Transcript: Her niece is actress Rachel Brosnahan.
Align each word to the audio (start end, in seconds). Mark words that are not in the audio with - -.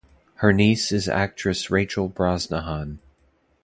Her 0.37 0.51
niece 0.51 0.91
is 0.91 1.07
actress 1.07 1.69
Rachel 1.69 2.09
Brosnahan. 2.09 2.97